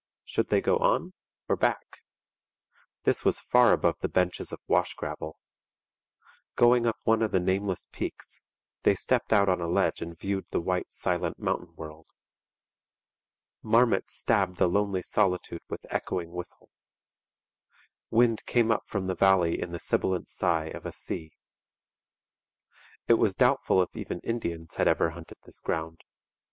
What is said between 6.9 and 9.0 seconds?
one of the nameless peaks, they